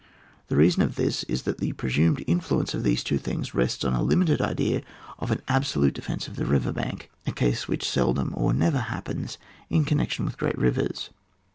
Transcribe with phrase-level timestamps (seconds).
[0.47, 3.93] The reason of this is, that the presumed influence of these two things rests on
[3.93, 4.81] the limited idea
[5.19, 9.37] of an absolute defence of the river bank— a case which seldom or never happens
[9.69, 11.11] in connection with great rivers.